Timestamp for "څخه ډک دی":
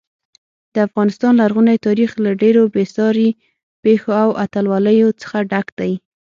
5.21-5.93